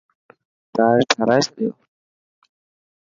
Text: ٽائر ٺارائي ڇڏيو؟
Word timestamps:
ٽائر 0.75 0.99
ٺارائي 1.11 1.41
ڇڏيو؟ 1.47 1.71